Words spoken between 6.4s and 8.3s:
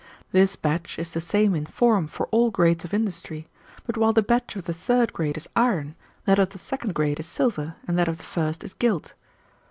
the second grade is silver, and that of the